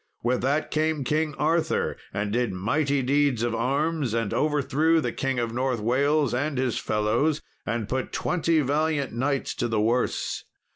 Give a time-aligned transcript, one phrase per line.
[0.23, 5.37] With that came King Arthur, and did mighty deeds of arms, and overthrew the King
[5.37, 10.43] of North Wales and his fellows, and put twenty valiant knights to the worse.